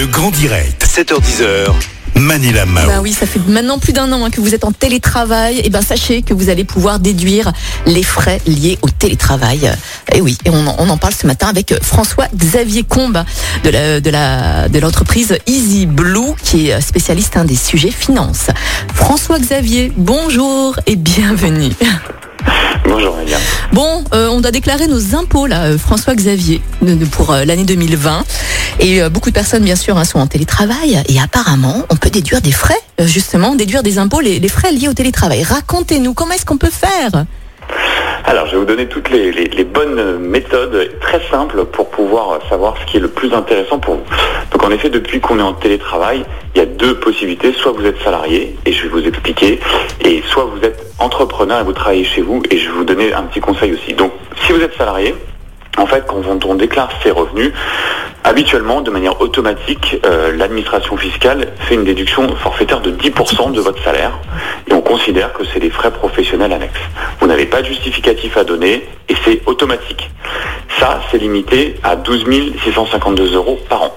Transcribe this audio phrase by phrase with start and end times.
[0.00, 1.74] Le grand direct, 7h10h.
[2.14, 2.86] Manila Mao.
[2.86, 5.60] Ben oui, ça fait maintenant plus d'un an hein, que vous êtes en télétravail.
[5.62, 7.52] Et ben sachez que vous allez pouvoir déduire
[7.84, 9.70] les frais liés au télétravail.
[10.14, 13.22] Et oui, et on, en- on en parle ce matin avec François Xavier Combe
[13.62, 18.46] de la de la de l'entreprise Easy Blue qui est spécialiste hein, des sujets finances.
[18.94, 21.72] François Xavier, bonjour et bienvenue.
[22.88, 23.36] Bonjour Amélia.
[23.72, 26.62] Bon, euh, on doit déclarer nos impôts là, euh, François Xavier,
[27.10, 28.24] pour euh, l'année 2020.
[28.78, 31.02] Et euh, beaucoup de personnes, bien sûr, hein, sont en télétravail.
[31.08, 34.88] Et apparemment, on peut déduire des frais, euh, justement, déduire des impôts, les, frais liés
[34.88, 35.42] au télétravail.
[35.42, 37.24] Racontez-nous, comment est-ce qu'on peut faire
[38.24, 42.90] Alors je vais vous donner toutes les bonnes méthodes très simples pour pouvoir savoir ce
[42.90, 44.04] qui est le plus intéressant pour vous.
[44.52, 47.52] Donc en effet, depuis qu'on est en télétravail, il y a deux possibilités.
[47.52, 49.60] Soit vous êtes salarié, et je vais vous expliquer,
[50.04, 53.12] et soit vous êtes entrepreneur et vous travaillez chez vous, et je vais vous donner
[53.12, 53.94] un petit conseil aussi.
[53.94, 54.12] Donc
[54.44, 55.14] si vous êtes salarié,
[55.78, 57.52] en fait, quand on déclare ses revenus,
[58.30, 63.82] habituellement, de manière automatique, euh, l'administration fiscale fait une déduction forfaitaire de 10% de votre
[63.82, 64.12] salaire
[64.68, 66.78] et on considère que c'est des frais professionnels annexes.
[67.20, 70.10] Vous n'avez pas de justificatif à donner et c'est automatique.
[70.78, 72.24] Ça, c'est limité à 12
[72.62, 73.94] 652 euros par an.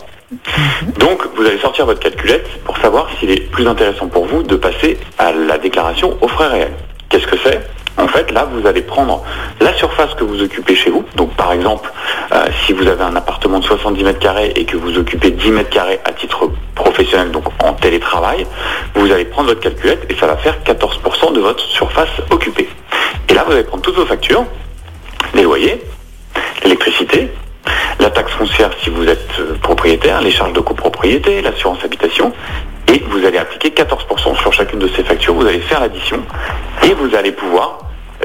[0.97, 4.55] Donc, vous allez sortir votre calculette pour savoir s'il est plus intéressant pour vous de
[4.55, 6.73] passer à la déclaration aux frais réels.
[7.09, 7.61] Qu'est-ce que c'est?
[7.97, 9.23] En fait, là, vous allez prendre
[9.59, 11.05] la surface que vous occupez chez vous.
[11.15, 11.91] Donc, par exemple,
[12.33, 15.51] euh, si vous avez un appartement de 70 mètres carrés et que vous occupez 10
[15.51, 18.47] mètres carrés à titre professionnel, donc en télétravail,
[18.95, 22.67] vous allez prendre votre calculette et ça va faire 14% de votre surface occupée.
[23.29, 24.45] Et là, vous allez prendre toutes vos factures,
[25.35, 25.81] les loyers,
[26.63, 27.31] l'électricité,
[27.99, 32.33] la taxe foncière si vous êtes euh, propriétaire, les charges de copropriété, l'assurance habitation,
[32.87, 36.21] et vous allez appliquer 14% sur chacune de ces factures, vous allez faire l'addition,
[36.83, 37.82] et vous allez pouvoir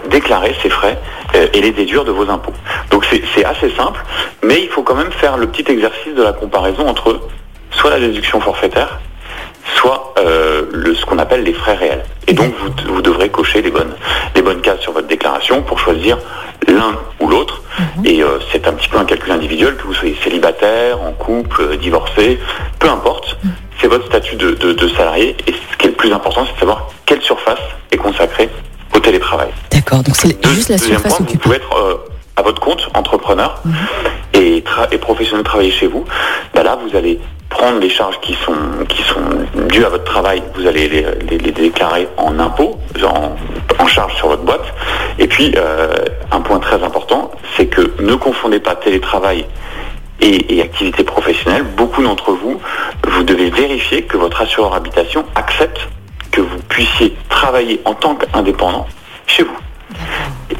[0.09, 0.99] déclarer ces frais
[1.35, 2.53] euh, et les déduire de vos impôts.
[2.91, 4.01] Donc c'est assez simple,
[4.43, 7.21] mais il faut quand même faire le petit exercice de la comparaison entre
[7.71, 8.99] soit la déduction forfaitaire,
[9.77, 12.05] soit euh, le, ce qu'on appelle les frais réels.
[12.27, 13.95] Et donc vous, vous devrez cocher les bonnes,
[14.35, 16.19] les bonnes cases sur votre déclaration pour choisir
[16.67, 17.63] l'un ou l'autre.
[18.05, 21.77] Et euh, c'est un petit peu un calcul individuel, que vous soyez célibataire, en couple,
[21.77, 22.39] divorcé,
[22.79, 23.37] peu importe.
[23.81, 25.37] C'est votre statut de, de- de salarié.
[25.47, 27.61] Et ce qui est le plus important, c'est de savoir quelle surface
[27.93, 28.49] est consacrée
[28.95, 29.49] au télétravail.
[29.71, 31.95] D'accord, donc c'est Deux- juste la deuxième surface point, vous pouvez être euh,
[32.37, 33.61] à votre compte, entrepreneur,
[34.33, 36.05] et, tra- et professionnel travailler chez vous.
[36.55, 38.55] Bah là, vous allez prendre les charges qui sont,
[38.89, 39.21] qui sont
[39.69, 43.35] dues à votre travail, vous allez les, les- les déclarer en impôts, en,
[43.83, 44.65] en charge sur votre boîte.
[45.19, 45.89] Et puis, euh,
[46.31, 49.47] un point très important, c'est que ne confondez pas télétravail
[50.21, 51.65] et, et activité professionnelle.
[51.77, 52.61] Beaucoup d'entre vous,
[53.09, 55.89] vous devez vérifier que votre assureur habitation accepte
[56.31, 58.87] que vous puissiez travailler en tant qu'indépendant
[59.27, 59.57] chez vous.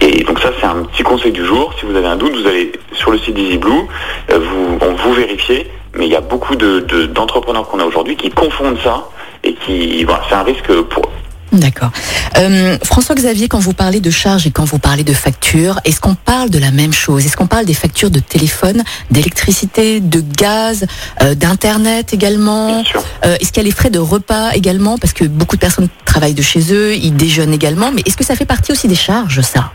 [0.01, 1.75] Et donc ça, c'est un petit conseil du jour.
[1.79, 3.83] Si vous avez un doute, vous allez sur le site d'Easy Blue,
[4.31, 7.85] euh, vous, on vous vérifiez, mais il y a beaucoup de- de- d'entrepreneurs qu'on a
[7.85, 9.09] aujourd'hui qui confondent ça
[9.43, 11.18] et qui, voilà, c'est un risque pour eux.
[11.53, 11.91] D'accord.
[12.37, 15.99] Euh, François Xavier, quand vous parlez de charges et quand vous parlez de factures, est-ce
[15.99, 17.25] qu'on parle de la même chose?
[17.25, 20.87] Est-ce qu'on parle des factures de téléphone, d'électricité, de gaz,
[21.23, 22.69] euh, d'internet également?
[22.69, 23.03] Bien sûr.
[23.25, 24.99] Euh, Est-ce qu'il y a les frais de repas également?
[24.99, 27.93] Parce que beaucoup de personnes travaillent de chez eux, ils déjeunent également.
[27.93, 29.73] Mais est-ce que ça fait partie aussi des charges, ça?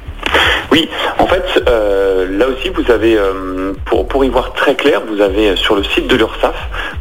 [0.72, 5.02] Oui, en fait, euh, là aussi, vous avez, euh, pour, pour y voir très clair,
[5.08, 6.56] vous avez sur le site de l'URSSAF,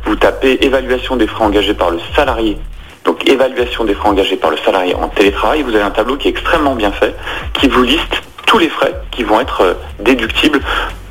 [0.06, 2.56] vous tapez évaluation des frais engagés par le salarié.
[3.04, 6.28] Donc évaluation des frais engagés par le salarié en télétravail, vous avez un tableau qui
[6.28, 7.14] est extrêmement bien fait,
[7.54, 10.60] qui vous liste tous les frais qui vont être euh, déductibles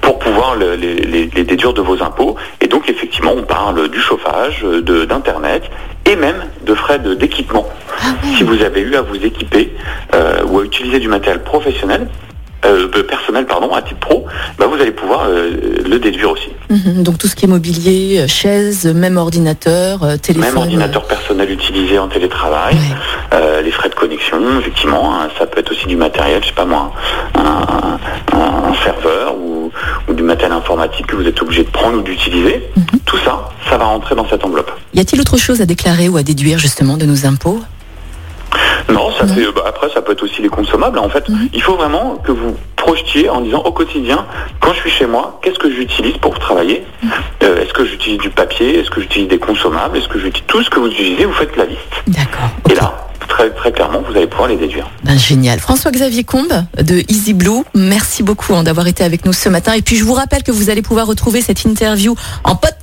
[0.02, 2.36] pour pouvoir le- les, les- les déduire de vos impôts.
[2.62, 5.64] Et donc effectivement, on parle du chauffage, euh, d'internet
[6.06, 7.68] et même de frais de- d'équipement.
[8.36, 9.74] Si vous avez eu à vous équiper
[10.14, 12.08] euh, ou à utiliser du matériel professionnel,
[12.66, 14.26] euh, euh, personnel pardon, à titre pro,
[14.58, 15.52] bah, vous allez pouvoir euh,
[15.88, 16.50] le déduire aussi.
[16.70, 17.04] Mhm.
[17.04, 20.50] Donc tout ce qui est mobilier, euh, chaise, même ordinateur, euh, téléphone.
[20.50, 23.62] Même ordinateur personnel utilisé en télétravail, Ouais.
[23.64, 26.66] les frais de connexion, effectivement, hein, ça peut être aussi du matériel, je sais pas
[26.66, 26.92] moi,
[27.36, 27.42] un,
[28.38, 29.72] un- un serveur ou,
[30.08, 32.64] ou du matériel informatique que vous êtes obligé de prendre ou d'utiliser.
[32.76, 32.86] Mhm.
[33.06, 34.72] Tout ça, ça va rentrer dans cette enveloppe.
[34.94, 37.60] Y a-t-il autre chose à déclarer ou à déduire justement de nos impôts?
[38.94, 39.34] Non, ça Non.
[39.34, 41.00] fait, bah, après, ça peut être aussi les consommables.
[41.00, 41.50] En fait, Mhm.
[41.54, 44.26] il faut vraiment que vous projetiez en disant au quotidien,
[44.60, 46.84] quand je suis chez moi, qu'est-ce que j'utilise pour travailler
[47.44, 50.62] Euh, Est-ce que j'utilise du papier Est-ce que j'utilise des consommables Est-ce que j'utilise tout
[50.64, 51.80] ce que vous utilisez Vous faites la liste.
[52.08, 52.50] D'accord.
[52.70, 54.88] Et là, très, très clairement, vous allez pouvoir les déduire.
[55.04, 55.60] Ben, génial.
[55.60, 59.74] François-Xavier Combe de Easy Blue, merci beaucoup hein, d'avoir été avec nous ce matin.
[59.74, 62.81] Et puis je vous rappelle que vous allez pouvoir retrouver cette interview en podcast,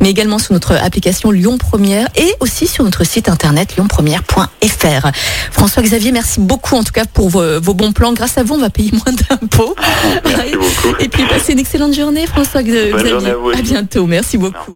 [0.00, 5.10] mais également sur notre application Lyon Première et aussi sur notre site internet lyonpremière.fr.
[5.52, 8.12] François-Xavier, merci beaucoup en tout cas pour vos, vos bons plans.
[8.12, 9.74] Grâce à vous, on va payer moins d'impôts.
[10.24, 10.96] Merci beaucoup.
[11.00, 12.92] Et puis passez une excellente journée, François-Xavier.
[12.92, 14.06] Bonne journée à vous bientôt.
[14.06, 14.58] Merci beaucoup.